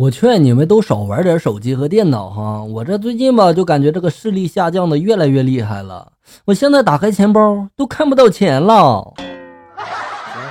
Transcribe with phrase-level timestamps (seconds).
[0.00, 6.06] 我劝你们都少玩点手机和电脑哈，我这最近吧就感觉这个视力下降的越来越厉害了，
[6.46, 9.12] 我现在打开钱包都看不到钱了。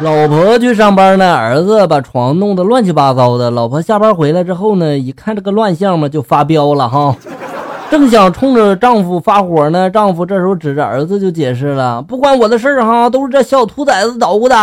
[0.01, 3.49] 老婆去上班呢，儿子把床弄得乱七八糟的。
[3.49, 7.15] 老婆下班回来之后呢，一看这个乱象嘛，就发飙了哈。
[7.89, 14.55] 正想冲着丈夫发火呢，丈夫这时候指着儿子就解释了：“不关我的事儿哈，都是这小兔崽子捣鼓的。”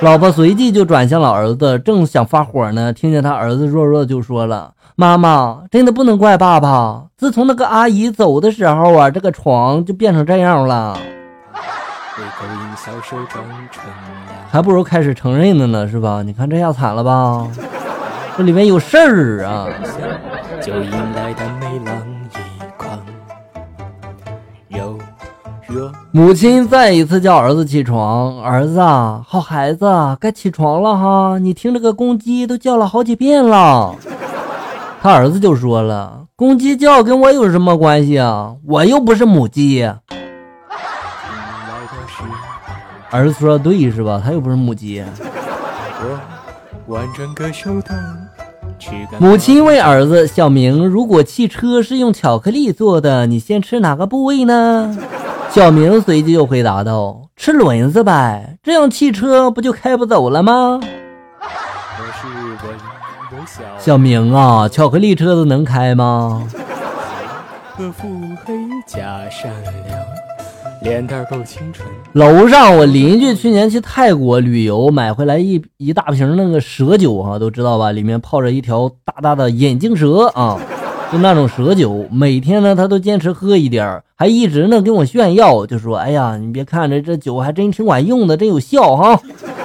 [0.00, 7.04] 老婆随即就转向了儿子，正想发火呢，听见他儿子弱弱就说了：“妈妈，真的不能怪爸爸。
[7.16, 10.98] 自从那个阿姨走的时候啊，这个床就变成这样了。
[14.50, 16.22] 还不如开始承认的呢，是吧？
[16.22, 17.46] 你看这下惨了吧？
[18.36, 19.66] 这里面有事儿啊！”
[20.60, 21.32] 就迎来
[26.10, 29.86] 母亲再一次叫儿子起床，儿子啊，好孩子，
[30.20, 31.38] 该起床了哈！
[31.38, 33.94] 你听这个公鸡都叫了好几遍了。
[35.02, 38.54] 他儿子就说了：“公鸡叫跟我有什么关系啊？
[38.66, 39.88] 我又不是母鸡。”
[43.10, 44.20] 儿子说的对是吧？
[44.24, 45.04] 他又不是母鸡。
[49.18, 54.96] 母亲问儿子：“小明，如果汽车是用巧克力做的，你先吃哪个部位呢？”
[55.56, 60.78] 小明随即就回答道：“吃轮子呗，这样汽车不就开不走了吗？”
[63.80, 66.46] 小明啊，巧克力车子能开吗？
[72.12, 77.92] 楼上我邻居去年去泰国旅游，买回来一一大瓶那个蛇酒啊，都知道吧？
[77.92, 80.58] 里面泡着一条大大的眼镜蛇啊。
[81.12, 89.20] 就那种蛇酒，每天呢他都坚持喝一点还一直呢跟我炫耀，就说：“哎呀，你别看着这酒还真挺管用的，真有效哈！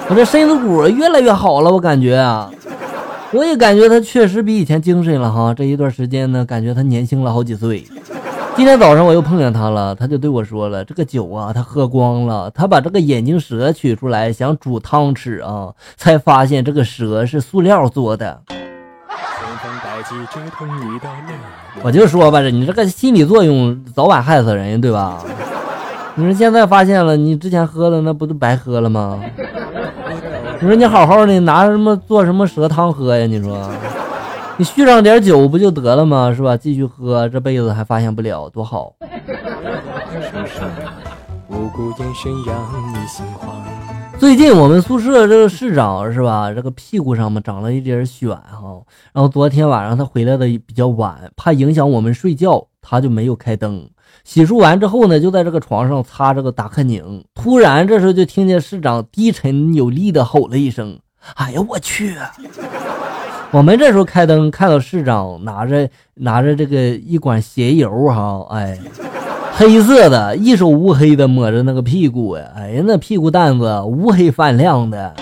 [0.08, 2.48] 我这身子骨越来越好了，我感觉啊，
[3.32, 5.52] 我也感觉他确实比以前精神了哈。
[5.52, 7.84] 这一段时间呢，感觉他年轻了好几岁。
[8.54, 18.42] 今天早上我又碰见他了，他就对我说了：这个酒啊，他喝光了，他把这个眼镜蛇取出来想煮汤吃啊，才发现这个蛇是塑料做的。”
[21.82, 25.18] 我就说吧，你这个心理作用早晚害死人，对吧？
[26.14, 29.20] 你说现在发现了，你之前喝的那不都白喝了吗？
[30.60, 33.26] 你说你好好的拿什么做什么蛇汤喝呀？
[33.26, 33.68] 你说
[34.58, 36.32] 你续上点酒不就得了吗？
[36.36, 36.56] 是吧？
[36.56, 38.92] 继续喝，这辈子还发现不了，多好。
[44.22, 46.52] 最近我们宿舍这个室长是吧？
[46.54, 48.80] 这个屁股上面长了一点癣哈。
[49.12, 53.90] 然后昨天晚上他回来的比较晚，怕影响我们睡觉，他就没有开灯。
[54.22, 57.24] 洗漱完之后呢，就在这个床上擦这个达克宁。
[57.34, 60.96] 突然这时候就听见室长低沉有力的吼了一声
[61.34, 62.14] ：“哎呀，我去！”
[63.50, 68.78] 我们这时候开灯，看到室长拿着拿着这个一管鞋油哈，哎。
[69.54, 75.14] 黑色的，一手乌黑的抹着那个屁股呀，哎呀，那屁股蛋子乌黑泛亮的。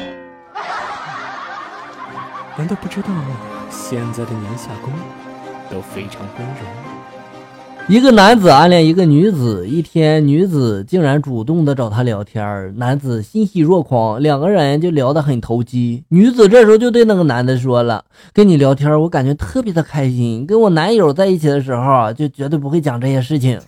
[2.56, 3.08] 难道不知道
[3.70, 4.92] 现在的年下宫
[5.70, 6.64] 都非常温柔？
[7.88, 16.04] 一个男子暗恋一个女子，一天女子竟然主动的找他聊天，男子欣喜若狂，两个人就聊得很投机。
[16.08, 20.46] 女子这时候就对那个男的说了：“跟你聊天，我感觉特别的开心。
[20.46, 23.58] 跟我男友在一起的时候，就绝对不会讲这些事情。”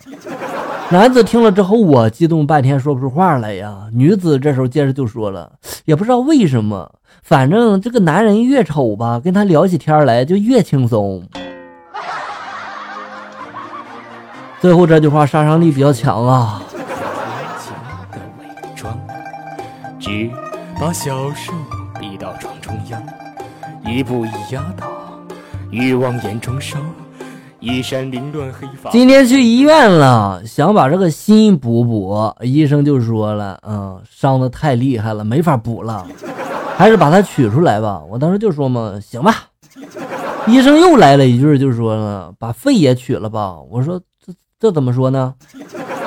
[0.93, 3.87] 男子听了之后，我激动半天说不出话来呀。
[3.91, 5.53] 女子这时候接着就说了，
[5.85, 6.91] 也不知道为什么，
[7.23, 11.27] 反正这个男人越丑吧，跟他聊起天来就越轻松。
[14.61, 16.61] 最后这句话杀伤力比较强啊。
[19.99, 20.29] 只
[20.79, 21.53] 把小兽
[21.99, 23.01] 逼到床中央，
[23.83, 24.87] 一步一压倒，
[25.71, 26.77] 欲望眼中烧。
[27.63, 28.89] 衣衫凌乱，黑发。
[28.89, 36.05] 今天去医院了，想把这个心补补，医生就说了，嗯，伤的太厉害了，没法补了，
[36.75, 38.03] 还是把它取出来吧。
[38.09, 39.45] 我当时就说嘛，行吧。
[40.45, 43.55] 医生又来了一句，就说了，把肺也取了吧。
[43.71, 45.33] 我说这这怎么说呢？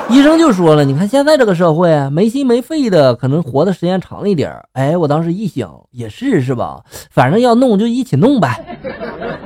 [0.08, 6.80] 医生就说了：“你看现在这个社会，没心没肺的，可能活的时间长一点。”哎，我当时一想，也是是吧？
[7.10, 8.78] 反正要弄就一起弄呗。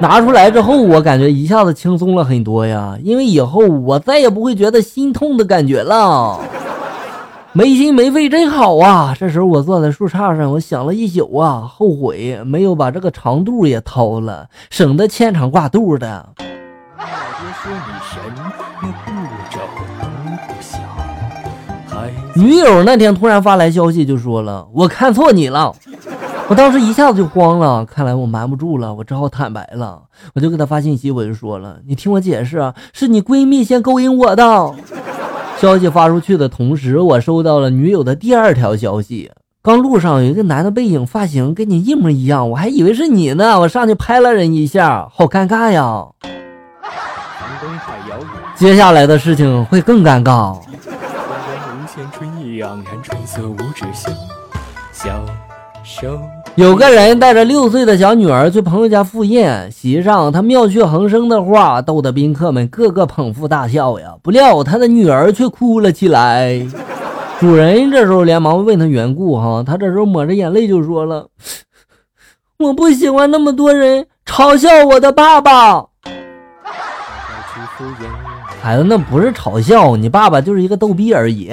[0.01, 6.39] 拿出来之后，我感觉一下子轻松了很多呀，因为以后我再也不会觉得心痛的感觉了。
[7.53, 9.17] 没心没肺真好啊！
[9.19, 16.29] 这时候我坐在树杈上，我想了一宿啊，后悔没有把这个长肚也掏了，省得牵肠挂肚的。
[22.35, 25.75] 女友那天突然发来消息，就说了：“我看错你了，
[26.49, 30.01] 我当时一下子就慌了，看来我瞒不住了，我只好坦白了。
[30.35, 34.75] 我就给他发信息，我就说了：“你听我解释，是你闺蜜先勾引我的。”
[35.59, 39.31] 消息发出去的同时，我收到了女友的第二条消息。
[39.63, 43.61] 刚路上有一个男的背影，发型跟你一模一样，我还以为是你呢。
[43.61, 46.07] 我上去拍了人一下，好尴尬呀。
[48.61, 50.55] 接下来的事情会更尴尬。
[56.57, 64.13] 有个人带着六岁的小女儿去朋友家赴宴，席上他妙趣横生的话逗得宾客们个个捧腹大笑呀。
[64.23, 66.61] 不料他的女儿却哭了起来。
[67.39, 71.29] 主人这时候连忙问他缘故，哈，他这时候抹着眼泪就说了
[72.61, 75.87] ：“我不喜欢那么多人嘲笑我的爸爸。”
[78.63, 81.51] 孩子，那不是嘲笑，你爸爸就是一个逗逼而已。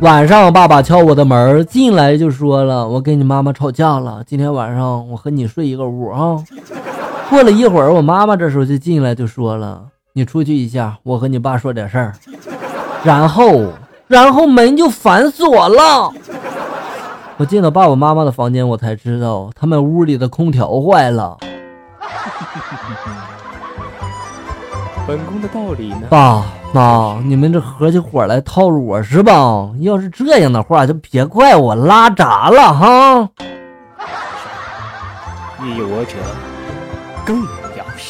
[0.00, 6.42] 晚上，爸爸敲我的门，进来就说了：“我跟你妈妈吵架了，今天晚上我和你睡一个屋啊。”
[7.28, 9.82] 过了一会儿，我妈妈这时候就进来就说了。
[10.14, 12.14] 你出去一下，我和你爸说点事儿。
[13.04, 13.66] 然后，
[14.08, 16.10] 然后门就反锁了。
[17.36, 21.38] 我进到爸爸妈妈的房间，我才知道他们屋里的空调坏了。
[25.06, 26.06] 本宫的道理呢？
[26.08, 29.70] 爸妈，你们这合起伙来套路我是吧？
[29.80, 33.28] 要是这样的话，就别怪我拉闸了哈。
[35.62, 36.14] 你我者，
[37.24, 37.59] 更。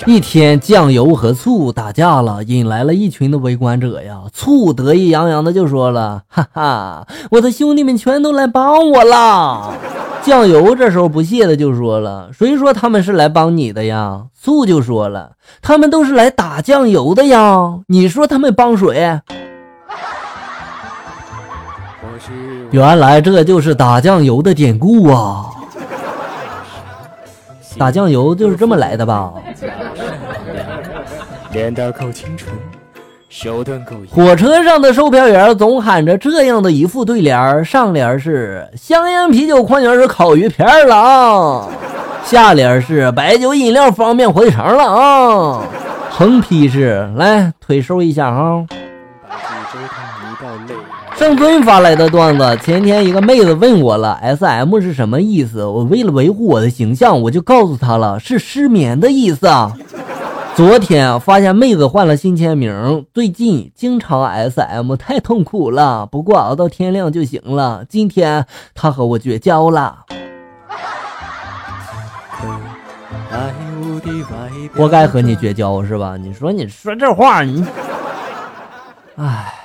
[0.06, 4.22] 一天，酱油和醋打架了，引来了一群的围观者呀。
[4.32, 9.74] 醋得意洋洋的就说了：“哈哈，我的兄弟们全都来帮我了。”
[10.22, 19.20] 酱油这时候不屑的就说了：“谁说他们是来帮你的呀？”醋就说了：“他们都是来打酱油的呀。”你说他们帮谁？
[22.70, 25.46] 原来这就是打酱油的典故啊！
[27.78, 29.32] 打酱油就是这么来的吧？
[31.52, 32.48] 脸蛋够清纯，
[33.28, 33.96] 手段够。
[34.08, 41.68] 火车上的售票员总喊着这样的一副对联上联是香烟、啤酒、矿泉水、烤鱼片了啊，
[42.24, 45.62] 下联是白酒、饮料、方便回肠了啊，
[46.08, 48.64] 横批是来腿收一下啊。
[51.16, 55.64] 圣尊发来的段子，前天一个妹子问我了，S M 是什么意思？
[55.64, 59.46] 我为了维护我的形象，我就告诉她了，是失眠的意思。
[60.56, 66.04] 昨天发现妹子换了新签名，最近经常 S M，太痛苦了。
[66.04, 67.84] 不过熬到天亮就行了。
[67.88, 68.44] 今天
[68.74, 70.04] 她和我绝交了，
[74.74, 76.18] 活该和你绝交是吧？
[76.18, 77.64] 你说你说这话，你，
[79.16, 79.59] 唉。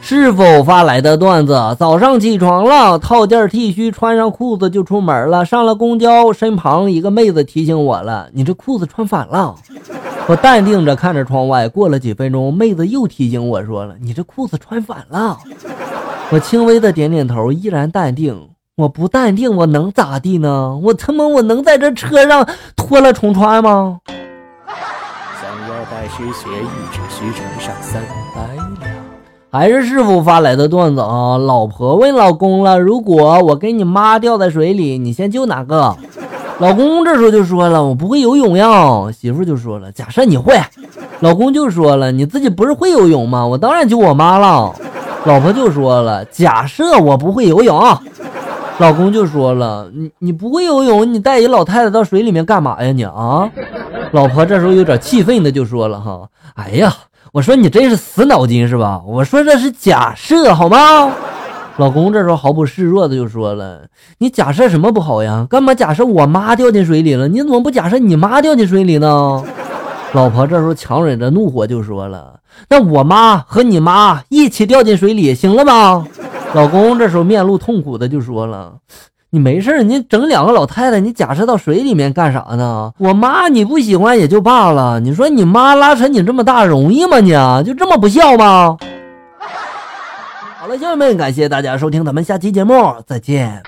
[0.00, 1.76] 是否发来的段子？
[1.78, 5.44] 早上起床了，套件 T 恤，穿上裤子就出门了。
[5.44, 9.54] 上了公交，身旁一个妹子提醒我了：“你这裤子穿反了。”
[10.26, 11.68] 我淡定着看着窗外。
[11.68, 15.38] 过了几分钟，妹子又提醒我说了：“你这裤子穿反了。”
[16.30, 18.48] 我轻微的点点头，依然淡定。
[18.76, 20.78] 我不淡定，我能咋地呢？
[20.82, 22.46] 我他妈，我能在这车上
[22.76, 23.98] 脱了重穿吗？
[26.12, 28.02] 学艺只需乘上三
[28.34, 28.92] 百两。
[29.50, 31.38] 还是师傅发来的段子啊！
[31.38, 35.96] 老婆问老公了：“如果我跟你妈掉在水里，你先救哪个？”
[36.60, 40.54] 老公这时候就说了：“我不会游泳呀。”媳妇就说了：“假设你会。”
[41.20, 43.46] 老公就说了：“你自己不是会游泳吗？
[43.46, 44.74] 我当然救我妈了。”
[45.24, 47.80] 老婆就说了：“假设我不会游泳。”
[48.78, 52.92] 老公就说了：“你你不会游泳，你带一老太太到水里面干嘛呀？
[52.92, 53.50] 你啊！”
[54.12, 56.92] 老婆这时候有点气愤的就说了：“哈，哎呀，
[57.32, 59.02] 我说你真是死脑筋是吧？
[59.06, 61.12] 我说这是假设好吗？”
[61.76, 63.82] 老公这时候毫不示弱的就说了
[64.18, 65.46] ：“你假设什么不好呀？
[65.48, 67.28] 干嘛假设我妈掉进水里了？
[67.28, 69.44] 你怎么不假设你妈掉进水里呢？”
[70.12, 76.06] 老婆这时候强忍着怒火就说了：“那我妈和你妈一起掉进水里，行了吗？”
[76.54, 78.72] 老公这时候面露痛苦的就说了
[79.30, 82.90] ：“你没事你整两个老太太，你假设到水里面干啥呢？
[82.96, 87.20] 我妈你不喜欢也就罢了，你说你妈拉扯你这么大容易吗？
[87.20, 87.30] 你
[87.62, 88.78] 就这么不孝吗？”
[90.58, 93.62] 好了，兄弟们，感谢大家收听，咱们下期节目再见。